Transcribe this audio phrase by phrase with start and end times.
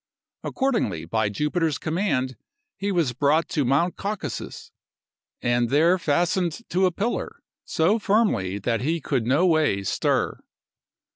[0.43, 2.35] Accordingly, by Jupiter's command,
[2.75, 4.71] he was brought to Mount Caucasus,
[5.43, 10.39] and there fastened to a pillar, so firmly that he could no way stir.